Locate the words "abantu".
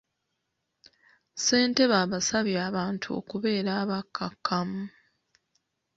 2.69-3.07